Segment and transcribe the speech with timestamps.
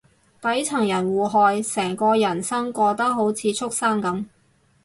[0.41, 4.25] 底層人互害，成個人生過得好似畜生噉